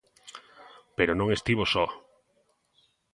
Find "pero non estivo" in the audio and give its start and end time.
0.97-1.63